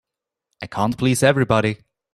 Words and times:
I 0.63 0.65
can't 0.65 0.97
please 0.97 1.21
everybody. 1.21 1.77